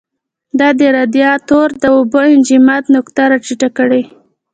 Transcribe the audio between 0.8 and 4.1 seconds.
رادیاتور د اوبو انجماد نقطه را ټیټه کړي.